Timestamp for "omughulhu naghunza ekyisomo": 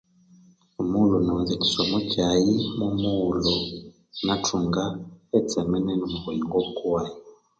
0.81-1.97